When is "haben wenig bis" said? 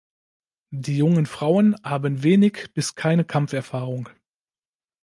1.83-2.95